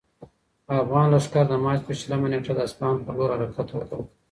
افغان 0.81 1.07
لښکر 1.13 1.45
د 1.49 1.53
مارچ 1.63 1.79
په 1.87 1.93
شلمه 1.99 2.27
نېټه 2.31 2.53
د 2.55 2.59
اصفهان 2.67 2.95
پر 3.05 3.13
لور 3.17 3.29
حرکت 3.37 3.67
وکړ. 3.71 3.99